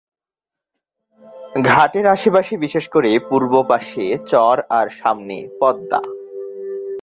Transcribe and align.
ঘাটের 1.65 2.05
আশপাশে 2.07 2.53
বিশেষ 2.57 2.85
করে 2.87 3.11
পূর্ব 3.29 3.53
পাশে 3.63 4.17
চর 4.27 4.57
আর 4.69 4.87
সামনে 4.89 5.37
পদ্মা। 5.59 5.99